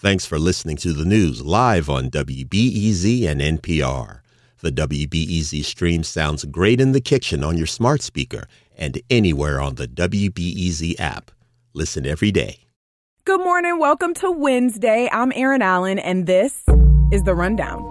Thanks 0.00 0.24
for 0.24 0.38
listening 0.38 0.78
to 0.78 0.94
the 0.94 1.04
news 1.04 1.42
live 1.42 1.90
on 1.90 2.08
WBEZ 2.08 3.26
and 3.28 3.38
NPR. 3.38 4.20
The 4.62 4.72
WBEZ 4.72 5.62
stream 5.62 6.04
sounds 6.04 6.46
great 6.46 6.80
in 6.80 6.92
the 6.92 7.02
kitchen 7.02 7.44
on 7.44 7.58
your 7.58 7.66
smart 7.66 8.00
speaker 8.00 8.46
and 8.78 8.98
anywhere 9.10 9.60
on 9.60 9.74
the 9.74 9.86
WBEZ 9.86 10.98
app. 10.98 11.30
Listen 11.74 12.06
every 12.06 12.30
day. 12.30 12.60
Good 13.26 13.40
morning. 13.40 13.78
Welcome 13.78 14.14
to 14.14 14.30
Wednesday. 14.30 15.06
I'm 15.12 15.32
Erin 15.36 15.60
Allen, 15.60 15.98
and 15.98 16.26
this 16.26 16.64
is 17.12 17.24
The 17.24 17.34
Rundown. 17.34 17.82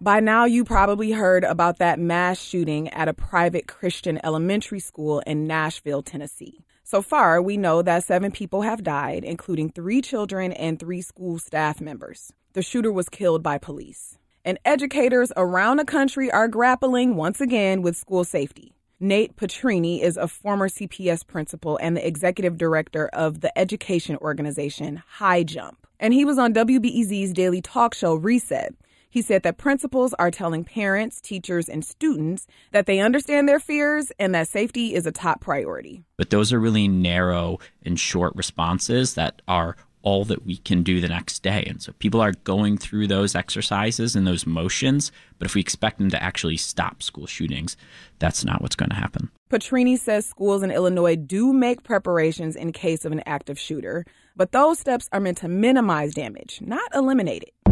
By 0.00 0.18
now, 0.18 0.44
you 0.46 0.64
probably 0.64 1.12
heard 1.12 1.44
about 1.44 1.78
that 1.78 2.00
mass 2.00 2.40
shooting 2.40 2.88
at 2.88 3.06
a 3.06 3.14
private 3.14 3.68
Christian 3.68 4.18
elementary 4.24 4.80
school 4.80 5.20
in 5.20 5.46
Nashville, 5.46 6.02
Tennessee. 6.02 6.64
So 6.88 7.02
far, 7.02 7.42
we 7.42 7.56
know 7.56 7.82
that 7.82 8.04
seven 8.04 8.30
people 8.30 8.62
have 8.62 8.84
died, 8.84 9.24
including 9.24 9.70
three 9.70 10.00
children 10.00 10.52
and 10.52 10.78
three 10.78 11.00
school 11.00 11.36
staff 11.40 11.80
members. 11.80 12.32
The 12.52 12.62
shooter 12.62 12.92
was 12.92 13.08
killed 13.08 13.42
by 13.42 13.58
police. 13.58 14.18
And 14.44 14.60
educators 14.64 15.32
around 15.36 15.78
the 15.78 15.84
country 15.84 16.30
are 16.30 16.46
grappling 16.46 17.16
once 17.16 17.40
again 17.40 17.82
with 17.82 17.96
school 17.96 18.22
safety. 18.22 18.76
Nate 19.00 19.34
Petrini 19.34 20.00
is 20.00 20.16
a 20.16 20.28
former 20.28 20.68
CPS 20.68 21.26
principal 21.26 21.76
and 21.82 21.96
the 21.96 22.06
executive 22.06 22.56
director 22.56 23.08
of 23.08 23.40
the 23.40 23.58
education 23.58 24.16
organization 24.18 25.02
High 25.08 25.42
Jump. 25.42 25.88
And 25.98 26.14
he 26.14 26.24
was 26.24 26.38
on 26.38 26.54
WBEZ's 26.54 27.32
daily 27.32 27.62
talk 27.62 27.94
show 27.94 28.14
Reset, 28.14 28.76
he 29.10 29.22
said 29.22 29.42
that 29.42 29.58
principals 29.58 30.14
are 30.14 30.30
telling 30.30 30.64
parents, 30.64 31.20
teachers, 31.20 31.68
and 31.68 31.84
students 31.84 32.46
that 32.72 32.86
they 32.86 33.00
understand 33.00 33.48
their 33.48 33.60
fears 33.60 34.12
and 34.18 34.34
that 34.34 34.48
safety 34.48 34.94
is 34.94 35.06
a 35.06 35.12
top 35.12 35.40
priority. 35.40 36.04
But 36.16 36.30
those 36.30 36.52
are 36.52 36.60
really 36.60 36.88
narrow 36.88 37.58
and 37.84 37.98
short 37.98 38.34
responses 38.36 39.14
that 39.14 39.42
are 39.48 39.76
all 40.06 40.24
that 40.24 40.46
we 40.46 40.56
can 40.58 40.84
do 40.84 41.00
the 41.00 41.08
next 41.08 41.42
day. 41.42 41.64
And 41.66 41.82
so 41.82 41.92
people 41.98 42.20
are 42.20 42.30
going 42.44 42.78
through 42.78 43.08
those 43.08 43.34
exercises 43.34 44.14
and 44.14 44.24
those 44.24 44.46
motions, 44.46 45.10
but 45.40 45.46
if 45.46 45.56
we 45.56 45.60
expect 45.60 45.98
them 45.98 46.10
to 46.10 46.22
actually 46.22 46.56
stop 46.56 47.02
school 47.02 47.26
shootings, 47.26 47.76
that's 48.20 48.44
not 48.44 48.62
what's 48.62 48.76
going 48.76 48.90
to 48.90 48.94
happen. 48.94 49.32
Petrini 49.50 49.98
says 49.98 50.24
schools 50.24 50.62
in 50.62 50.70
Illinois 50.70 51.16
do 51.16 51.52
make 51.52 51.82
preparations 51.82 52.54
in 52.54 52.70
case 52.70 53.04
of 53.04 53.10
an 53.10 53.22
active 53.26 53.58
shooter, 53.58 54.04
but 54.36 54.52
those 54.52 54.78
steps 54.78 55.08
are 55.10 55.18
meant 55.18 55.38
to 55.38 55.48
minimize 55.48 56.14
damage, 56.14 56.60
not 56.62 56.88
eliminate 56.94 57.42
it. 57.42 57.65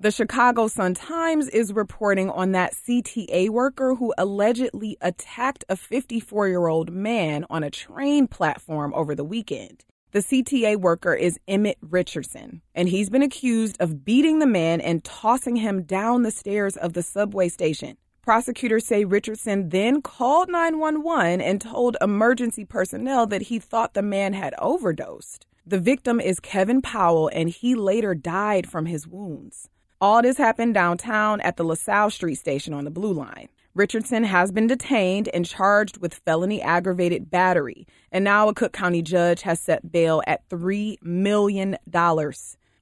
The 0.00 0.10
Chicago 0.10 0.66
Sun-Times 0.66 1.48
is 1.50 1.72
reporting 1.72 2.28
on 2.28 2.50
that 2.50 2.74
CTA 2.74 3.48
worker 3.48 3.94
who 3.94 4.12
allegedly 4.18 4.96
attacked 5.00 5.64
a 5.68 5.76
54 5.76 6.48
year 6.48 6.66
old 6.66 6.92
man 6.92 7.46
on 7.48 7.62
a 7.62 7.70
train 7.70 8.26
platform 8.26 8.92
over 8.94 9.14
the 9.14 9.24
weekend. 9.24 9.84
The 10.10 10.18
CTA 10.18 10.76
worker 10.76 11.14
is 11.14 11.38
Emmett 11.46 11.78
Richardson, 11.80 12.60
and 12.74 12.88
he's 12.88 13.08
been 13.08 13.22
accused 13.22 13.76
of 13.80 14.04
beating 14.04 14.40
the 14.40 14.46
man 14.46 14.80
and 14.80 15.04
tossing 15.04 15.56
him 15.56 15.84
down 15.84 16.22
the 16.22 16.32
stairs 16.32 16.76
of 16.76 16.92
the 16.94 17.02
subway 17.02 17.48
station. 17.48 17.96
Prosecutors 18.20 18.84
say 18.84 19.04
Richardson 19.04 19.68
then 19.68 20.02
called 20.02 20.50
911 20.50 21.40
and 21.40 21.60
told 21.60 21.96
emergency 22.00 22.64
personnel 22.64 23.28
that 23.28 23.42
he 23.42 23.60
thought 23.60 23.94
the 23.94 24.02
man 24.02 24.32
had 24.32 24.54
overdosed. 24.58 25.46
The 25.64 25.80
victim 25.80 26.20
is 26.20 26.40
Kevin 26.40 26.82
Powell, 26.82 27.30
and 27.32 27.48
he 27.48 27.74
later 27.76 28.14
died 28.14 28.68
from 28.68 28.86
his 28.86 29.06
wounds. 29.06 29.68
All 30.04 30.20
this 30.20 30.36
happened 30.36 30.74
downtown 30.74 31.40
at 31.40 31.56
the 31.56 31.64
LaSalle 31.64 32.10
Street 32.10 32.34
station 32.34 32.74
on 32.74 32.84
the 32.84 32.90
Blue 32.90 33.14
Line. 33.14 33.48
Richardson 33.74 34.22
has 34.24 34.52
been 34.52 34.66
detained 34.66 35.30
and 35.32 35.46
charged 35.46 35.96
with 35.96 36.12
felony 36.12 36.60
aggravated 36.60 37.30
battery, 37.30 37.86
and 38.12 38.22
now 38.22 38.50
a 38.50 38.52
Cook 38.52 38.74
County 38.74 39.00
judge 39.00 39.40
has 39.40 39.60
set 39.60 39.90
bail 39.90 40.20
at 40.26 40.46
$3 40.50 41.02
million. 41.02 41.78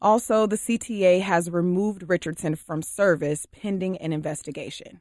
Also, 0.03 0.49
the 0.49 0.57
CTA 0.57 1.21
has 1.21 1.49
removed 1.49 2.09
Richardson 2.09 2.57
from 2.57 2.83
service 2.83 3.47
pending 3.53 3.99
an 3.99 4.13
investigation. 4.13 4.99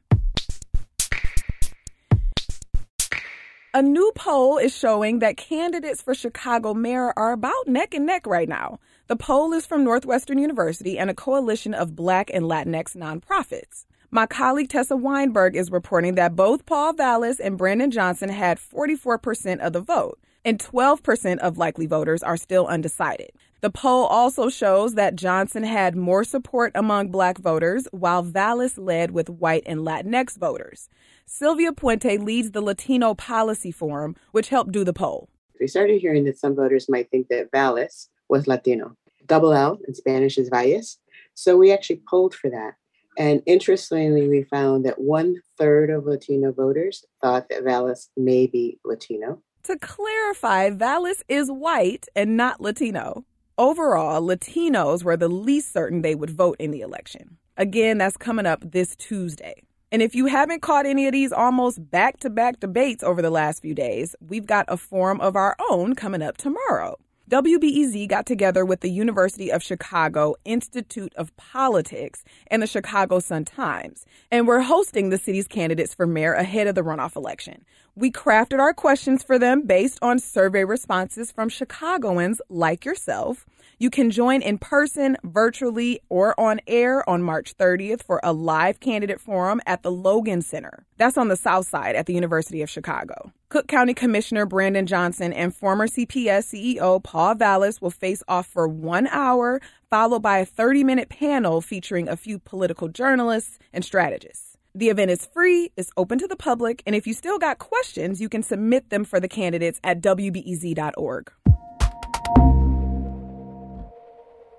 A 3.74 3.82
new 3.82 4.12
poll 4.14 4.58
is 4.58 4.76
showing 4.76 5.18
that 5.18 5.36
candidates 5.36 6.02
for 6.02 6.14
Chicago 6.14 6.72
mayor 6.72 7.12
are 7.16 7.32
about 7.32 7.66
neck 7.66 7.94
and 7.94 8.06
neck 8.06 8.28
right 8.28 8.48
now. 8.48 8.78
The 9.08 9.16
poll 9.16 9.52
is 9.52 9.66
from 9.66 9.82
Northwestern 9.82 10.38
University 10.38 10.96
and 10.96 11.10
a 11.10 11.14
coalition 11.14 11.74
of 11.74 11.96
Black 11.96 12.30
and 12.32 12.44
Latinx 12.44 12.96
nonprofits. 12.96 13.84
My 14.12 14.26
colleague 14.26 14.68
Tessa 14.68 14.96
Weinberg 14.96 15.56
is 15.56 15.72
reporting 15.72 16.14
that 16.14 16.36
both 16.36 16.66
Paul 16.66 16.92
Vallas 16.92 17.40
and 17.40 17.58
Brandon 17.58 17.90
Johnson 17.90 18.28
had 18.28 18.60
44% 18.60 19.58
of 19.58 19.72
the 19.72 19.80
vote, 19.80 20.20
and 20.44 20.58
12% 20.58 21.38
of 21.38 21.58
likely 21.58 21.86
voters 21.86 22.22
are 22.22 22.36
still 22.36 22.68
undecided. 22.68 23.32
The 23.60 23.70
poll 23.70 24.06
also 24.06 24.48
shows 24.48 24.94
that 24.94 25.16
Johnson 25.16 25.64
had 25.64 25.96
more 25.96 26.22
support 26.22 26.70
among 26.74 27.08
black 27.08 27.38
voters, 27.38 27.88
while 27.90 28.22
Vallas 28.22 28.78
led 28.78 29.10
with 29.10 29.28
white 29.28 29.64
and 29.66 29.80
Latinx 29.80 30.38
voters. 30.38 30.88
Sylvia 31.26 31.72
Puente 31.72 32.18
leads 32.18 32.52
the 32.52 32.62
Latino 32.62 33.14
Policy 33.14 33.72
Forum, 33.72 34.14
which 34.30 34.50
helped 34.50 34.70
do 34.70 34.84
the 34.84 34.92
poll. 34.92 35.28
We 35.58 35.66
started 35.66 36.00
hearing 36.00 36.24
that 36.24 36.38
some 36.38 36.54
voters 36.54 36.88
might 36.88 37.10
think 37.10 37.28
that 37.28 37.50
Vallas 37.50 38.08
was 38.32 38.48
Latino. 38.48 38.96
Double 39.26 39.52
L 39.52 39.78
in 39.86 39.94
Spanish 39.94 40.38
is 40.38 40.48
Valles. 40.48 40.98
So 41.34 41.56
we 41.56 41.70
actually 41.70 42.00
polled 42.08 42.34
for 42.34 42.48
that. 42.48 42.72
And 43.18 43.42
interestingly, 43.44 44.26
we 44.26 44.44
found 44.44 44.86
that 44.86 44.98
one 44.98 45.36
third 45.58 45.90
of 45.90 46.06
Latino 46.06 46.50
voters 46.50 47.04
thought 47.20 47.50
that 47.50 47.62
Vallas 47.62 48.08
may 48.16 48.46
be 48.46 48.78
Latino. 48.86 49.42
To 49.64 49.78
clarify, 49.78 50.70
Vallas 50.70 51.22
is 51.28 51.50
white 51.50 52.06
and 52.16 52.36
not 52.38 52.58
Latino. 52.58 53.26
Overall, 53.58 54.22
Latinos 54.22 55.04
were 55.04 55.18
the 55.18 55.28
least 55.28 55.70
certain 55.70 56.00
they 56.00 56.14
would 56.14 56.30
vote 56.30 56.56
in 56.58 56.70
the 56.70 56.80
election. 56.80 57.36
Again, 57.58 57.98
that's 57.98 58.16
coming 58.16 58.46
up 58.46 58.60
this 58.64 58.96
Tuesday. 58.96 59.62
And 59.92 60.00
if 60.00 60.14
you 60.14 60.24
haven't 60.24 60.62
caught 60.62 60.86
any 60.86 61.06
of 61.06 61.12
these 61.12 61.34
almost 61.34 61.90
back 61.90 62.18
to 62.20 62.30
back 62.30 62.60
debates 62.60 63.04
over 63.04 63.20
the 63.20 63.30
last 63.30 63.60
few 63.60 63.74
days, 63.74 64.16
we've 64.26 64.46
got 64.46 64.64
a 64.68 64.78
forum 64.78 65.20
of 65.20 65.36
our 65.36 65.54
own 65.70 65.94
coming 65.94 66.22
up 66.22 66.38
tomorrow. 66.38 66.96
WBEZ 67.32 68.08
got 68.08 68.26
together 68.26 68.62
with 68.62 68.80
the 68.80 68.90
University 68.90 69.50
of 69.50 69.62
Chicago 69.62 70.34
Institute 70.44 71.14
of 71.16 71.34
Politics 71.38 72.24
and 72.48 72.60
the 72.60 72.66
Chicago 72.66 73.20
Sun-Times, 73.20 74.04
and 74.30 74.46
we're 74.46 74.60
hosting 74.60 75.08
the 75.08 75.16
city's 75.16 75.48
candidates 75.48 75.94
for 75.94 76.06
mayor 76.06 76.34
ahead 76.34 76.66
of 76.66 76.74
the 76.74 76.82
runoff 76.82 77.16
election. 77.16 77.64
We 77.96 78.10
crafted 78.10 78.58
our 78.60 78.74
questions 78.74 79.22
for 79.22 79.38
them 79.38 79.62
based 79.62 79.98
on 80.02 80.18
survey 80.18 80.64
responses 80.64 81.32
from 81.32 81.48
Chicagoans 81.48 82.42
like 82.50 82.84
yourself 82.84 83.46
you 83.82 83.90
can 83.90 84.12
join 84.12 84.42
in 84.42 84.58
person, 84.58 85.16
virtually, 85.24 86.00
or 86.08 86.38
on 86.38 86.60
air 86.68 87.08
on 87.10 87.20
March 87.20 87.56
30th 87.56 88.00
for 88.00 88.20
a 88.22 88.32
live 88.32 88.78
candidate 88.78 89.20
forum 89.20 89.60
at 89.66 89.82
the 89.82 89.90
Logan 89.90 90.40
Center. 90.40 90.86
That's 90.98 91.18
on 91.18 91.26
the 91.26 91.36
south 91.36 91.66
side 91.66 91.96
at 91.96 92.06
the 92.06 92.14
University 92.14 92.62
of 92.62 92.70
Chicago. 92.70 93.32
Cook 93.48 93.66
County 93.66 93.92
Commissioner 93.92 94.46
Brandon 94.46 94.86
Johnson 94.86 95.32
and 95.32 95.52
former 95.52 95.88
CPS 95.88 96.54
CEO 96.54 97.02
Paul 97.02 97.34
Vallas 97.34 97.80
will 97.80 97.90
face 97.90 98.22
off 98.28 98.46
for 98.46 98.68
one 98.68 99.08
hour, 99.08 99.60
followed 99.90 100.22
by 100.22 100.38
a 100.38 100.46
30 100.46 100.84
minute 100.84 101.08
panel 101.08 101.60
featuring 101.60 102.08
a 102.08 102.16
few 102.16 102.38
political 102.38 102.86
journalists 102.86 103.58
and 103.72 103.84
strategists. 103.84 104.56
The 104.76 104.90
event 104.90 105.10
is 105.10 105.26
free, 105.26 105.72
it's 105.76 105.90
open 105.96 106.20
to 106.20 106.28
the 106.28 106.36
public, 106.36 106.84
and 106.86 106.94
if 106.94 107.04
you 107.04 107.14
still 107.14 107.40
got 107.40 107.58
questions, 107.58 108.20
you 108.20 108.28
can 108.28 108.44
submit 108.44 108.90
them 108.90 109.04
for 109.04 109.18
the 109.18 109.28
candidates 109.28 109.80
at 109.82 110.00
WBEZ.org. 110.00 111.32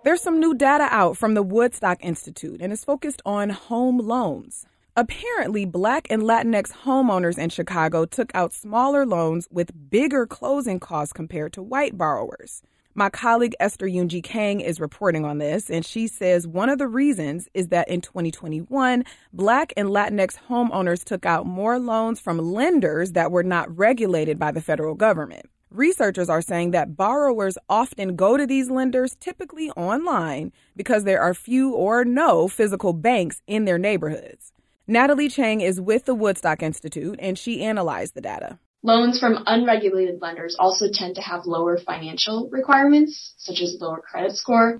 There's 0.03 0.21
some 0.21 0.41
new 0.41 0.53
data 0.53 0.89
out 0.91 1.15
from 1.15 1.33
the 1.33 1.41
Woodstock 1.41 2.03
Institute, 2.03 2.61
and 2.61 2.73
it's 2.73 2.83
focused 2.83 3.21
on 3.25 3.51
home 3.51 3.97
loans. 3.99 4.65
Apparently, 4.97 5.63
Black 5.63 6.07
and 6.09 6.23
Latinx 6.23 6.73
homeowners 6.83 7.37
in 7.37 7.49
Chicago 7.49 8.03
took 8.03 8.29
out 8.35 8.51
smaller 8.51 9.05
loans 9.05 9.47
with 9.49 9.89
bigger 9.89 10.27
closing 10.27 10.77
costs 10.77 11.13
compared 11.13 11.53
to 11.53 11.63
white 11.63 11.97
borrowers. 11.97 12.61
My 12.93 13.09
colleague 13.09 13.55
Esther 13.61 13.87
Yoon-Ji 13.87 14.21
Kang 14.21 14.59
is 14.59 14.81
reporting 14.81 15.23
on 15.23 15.37
this, 15.37 15.69
and 15.69 15.85
she 15.85 16.07
says 16.07 16.45
one 16.45 16.67
of 16.67 16.79
the 16.79 16.87
reasons 16.89 17.47
is 17.53 17.69
that 17.69 17.87
in 17.87 18.01
2021, 18.01 19.05
Black 19.31 19.71
and 19.77 19.87
Latinx 19.87 20.37
homeowners 20.49 21.05
took 21.05 21.25
out 21.25 21.45
more 21.45 21.79
loans 21.79 22.19
from 22.19 22.39
lenders 22.39 23.13
that 23.13 23.31
were 23.31 23.41
not 23.41 23.75
regulated 23.75 24.37
by 24.37 24.51
the 24.51 24.61
federal 24.61 24.95
government. 24.95 25.45
Researchers 25.73 26.29
are 26.29 26.43
saying 26.43 26.69
that 26.71 26.95
borrowers 26.95 27.57
often 27.67 28.15
go 28.15 28.37
to 28.37 28.45
these 28.45 28.69
lenders, 28.69 29.15
typically 29.19 29.71
online, 29.71 30.51
because 30.75 31.03
there 31.03 31.19
are 31.19 31.33
few 31.33 31.73
or 31.73 32.05
no 32.05 32.47
physical 32.47 32.93
banks 32.93 33.41
in 33.47 33.65
their 33.65 33.79
neighborhoods. 33.79 34.51
Natalie 34.85 35.29
Chang 35.29 35.61
is 35.61 35.81
with 35.81 36.05
the 36.05 36.13
Woodstock 36.13 36.61
Institute 36.61 37.17
and 37.19 37.39
she 37.39 37.63
analyzed 37.63 38.13
the 38.13 38.21
data. 38.21 38.59
Loans 38.83 39.19
from 39.19 39.43
unregulated 39.47 40.21
lenders 40.21 40.55
also 40.59 40.89
tend 40.93 41.15
to 41.15 41.21
have 41.21 41.47
lower 41.47 41.79
financial 41.79 42.49
requirements, 42.51 43.33
such 43.37 43.59
as 43.59 43.75
lower 43.81 43.99
credit 43.99 44.35
score. 44.35 44.79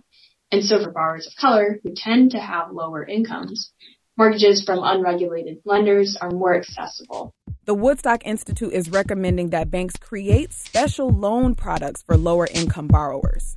And 0.52 0.64
so 0.64 0.84
for 0.84 0.92
borrowers 0.92 1.26
of 1.26 1.34
color 1.42 1.80
who 1.82 1.94
tend 1.96 2.32
to 2.32 2.40
have 2.40 2.72
lower 2.72 3.04
incomes, 3.04 3.72
mortgages 4.16 4.64
from 4.64 4.82
unregulated 4.84 5.58
lenders 5.66 6.18
are 6.22 6.30
more 6.30 6.56
accessible. 6.56 7.34
The 7.66 7.74
Woodstock 7.74 8.26
Institute 8.26 8.74
is 8.74 8.90
recommending 8.90 9.52
that 9.52 9.72
banks 9.72 9.96
create 9.96 10.52
special 10.52 11.10
loan 11.10 11.56
products 11.56 12.04
for 12.04 12.18
lower 12.18 12.46
income 12.54 12.90
borrowers. 12.90 13.56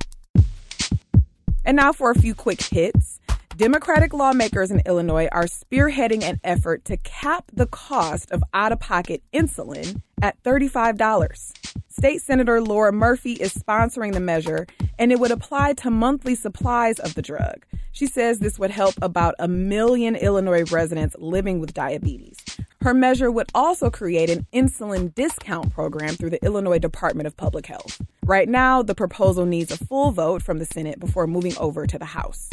And 1.65 1.75
now 1.75 1.91
for 1.91 2.11
a 2.11 2.15
few 2.15 2.33
quick 2.33 2.61
hits. 2.61 3.19
Democratic 3.57 4.13
lawmakers 4.13 4.71
in 4.71 4.81
Illinois 4.85 5.27
are 5.33 5.43
spearheading 5.43 6.23
an 6.23 6.39
effort 6.45 6.85
to 6.85 6.95
cap 6.95 7.51
the 7.51 7.65
cost 7.65 8.31
of 8.31 8.43
out 8.53 8.71
of 8.71 8.79
pocket 8.79 9.23
insulin 9.33 10.01
at 10.21 10.41
$35. 10.43 11.51
State 11.89 12.21
Senator 12.21 12.61
Laura 12.61 12.93
Murphy 12.93 13.33
is 13.33 13.53
sponsoring 13.53 14.13
the 14.13 14.21
measure, 14.21 14.67
and 14.97 15.11
it 15.11 15.19
would 15.19 15.31
apply 15.31 15.73
to 15.73 15.91
monthly 15.91 16.35
supplies 16.35 16.99
of 16.99 17.13
the 17.15 17.21
drug. 17.21 17.65
She 17.91 18.07
says 18.07 18.39
this 18.39 18.57
would 18.57 18.71
help 18.71 18.93
about 19.01 19.35
a 19.37 19.49
million 19.49 20.15
Illinois 20.15 20.63
residents 20.71 21.15
living 21.19 21.59
with 21.59 21.73
diabetes. 21.73 22.37
Her 22.81 22.93
measure 22.93 23.31
would 23.31 23.49
also 23.53 23.89
create 23.89 24.29
an 24.29 24.45
insulin 24.53 25.13
discount 25.15 25.73
program 25.73 26.15
through 26.15 26.29
the 26.29 26.45
Illinois 26.45 26.79
Department 26.79 27.27
of 27.27 27.35
Public 27.35 27.65
Health. 27.65 28.01
Right 28.25 28.47
now, 28.47 28.83
the 28.83 28.95
proposal 28.95 29.45
needs 29.45 29.71
a 29.71 29.77
full 29.77 30.11
vote 30.11 30.41
from 30.41 30.59
the 30.59 30.65
Senate 30.65 30.99
before 30.99 31.27
moving 31.27 31.57
over 31.57 31.87
to 31.87 31.97
the 31.97 32.05
House. 32.05 32.49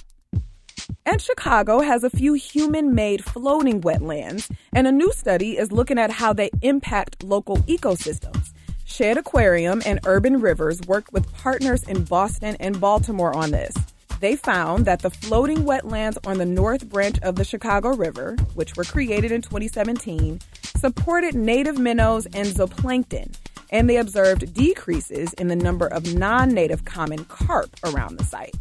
And 1.07 1.21
Chicago 1.21 1.81
has 1.81 2.05
a 2.05 2.11
few 2.11 2.35
human 2.35 2.95
made 2.95 3.25
floating 3.25 3.81
wetlands, 3.83 4.51
and 4.73 4.87
a 4.87 4.93
new 4.93 5.13
study 5.13 5.59
is 5.59 5.73
looking 5.73 5.99
at 5.99 6.11
how 6.11 6.33
they 6.33 6.51
impact 6.63 7.23
local 7.23 7.59
ecosystems. 7.59 8.53
Shedd 8.85 9.19
Aquarium 9.19 9.83
and 9.85 10.01
Urban 10.05 10.41
Rivers 10.41 10.81
worked 10.83 11.13
with 11.13 11.33
partners 11.35 11.83
in 11.85 12.05
Boston 12.05 12.57
and 12.61 12.81
Baltimore 12.81 13.35
on 13.35 13.51
this. 13.51 13.75
They 14.25 14.37
found 14.37 14.87
that 14.87 15.01
the 15.01 15.11
floating 15.11 15.65
wetlands 15.65 16.17
on 16.27 16.39
the 16.39 16.47
North 16.47 16.89
Branch 16.89 17.19
of 17.21 17.37
the 17.37 17.45
Chicago 17.45 17.91
River, 17.91 18.37
which 18.55 18.75
were 18.75 18.85
created 18.85 19.31
in 19.31 19.43
2017, 19.43 20.41
supported 20.79 21.35
native 21.35 21.79
minnows 21.79 22.25
and 22.33 22.49
zooplankton, 22.49 23.37
and 23.69 23.87
they 23.87 23.99
observed 23.99 24.55
decreases 24.55 25.35
in 25.35 25.49
the 25.49 25.55
number 25.55 25.87
of 25.87 26.15
non 26.15 26.55
native 26.55 26.87
common 26.87 27.27
carp 27.27 27.69
around 27.85 28.17
the 28.17 28.25
site. 28.25 28.55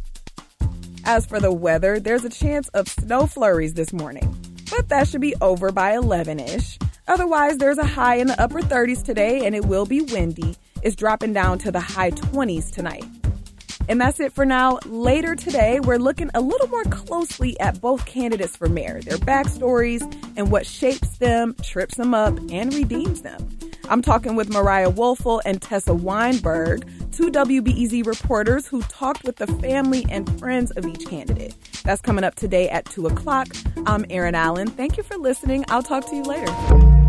As 1.06 1.24
for 1.24 1.40
the 1.40 1.50
weather, 1.50 1.98
there's 1.98 2.26
a 2.26 2.28
chance 2.28 2.68
of 2.74 2.86
snow 2.86 3.26
flurries 3.26 3.72
this 3.72 3.94
morning, 3.94 4.36
but 4.70 4.90
that 4.90 5.08
should 5.08 5.22
be 5.22 5.34
over 5.40 5.72
by 5.72 5.94
11 5.94 6.40
ish. 6.40 6.78
Otherwise, 7.08 7.56
there's 7.56 7.78
a 7.78 7.86
high 7.86 8.16
in 8.16 8.26
the 8.26 8.38
upper 8.38 8.60
30s 8.60 9.02
today 9.02 9.46
and 9.46 9.54
it 9.54 9.64
will 9.64 9.86
be 9.86 10.02
windy. 10.02 10.56
It's 10.82 10.94
dropping 10.94 11.32
down 11.32 11.58
to 11.60 11.72
the 11.72 11.80
high 11.80 12.10
20s 12.10 12.70
tonight. 12.70 13.06
And 13.88 14.00
that's 14.00 14.20
it 14.20 14.32
for 14.32 14.44
now. 14.44 14.78
Later 14.86 15.34
today, 15.34 15.80
we're 15.80 15.98
looking 15.98 16.30
a 16.34 16.40
little 16.40 16.68
more 16.68 16.84
closely 16.84 17.58
at 17.60 17.80
both 17.80 18.06
candidates 18.06 18.56
for 18.56 18.68
mayor, 18.68 19.00
their 19.02 19.18
backstories, 19.18 20.02
and 20.36 20.50
what 20.50 20.66
shapes 20.66 21.18
them, 21.18 21.54
trips 21.62 21.96
them 21.96 22.14
up, 22.14 22.38
and 22.50 22.72
redeems 22.72 23.22
them. 23.22 23.46
I'm 23.90 24.00
talking 24.00 24.34
with 24.34 24.48
Mariah 24.48 24.90
Woelfel 24.90 25.42
and 25.44 25.60
Tessa 25.60 25.92
Weinberg, 25.92 26.88
two 27.12 27.30
WBEZ 27.30 28.06
reporters 28.06 28.66
who 28.66 28.80
talked 28.82 29.24
with 29.24 29.36
the 29.36 29.46
family 29.46 30.06
and 30.10 30.38
friends 30.38 30.70
of 30.72 30.86
each 30.86 31.06
candidate. 31.06 31.54
That's 31.84 32.00
coming 32.00 32.24
up 32.24 32.34
today 32.34 32.70
at 32.70 32.86
2 32.86 33.06
o'clock. 33.08 33.48
I'm 33.86 34.06
Erin 34.08 34.34
Allen. 34.34 34.68
Thank 34.68 34.96
you 34.96 35.02
for 35.02 35.18
listening. 35.18 35.66
I'll 35.68 35.82
talk 35.82 36.08
to 36.08 36.16
you 36.16 36.22
later. 36.22 37.03